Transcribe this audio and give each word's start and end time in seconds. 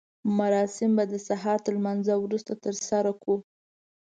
مراسم 0.37 0.91
به 0.97 1.03
د 1.11 1.13
سهار 1.27 1.57
تر 1.65 1.71
لمانځه 1.77 2.13
وروسته 2.19 2.53
ترسره 2.65 3.11
کړو. 3.21 3.37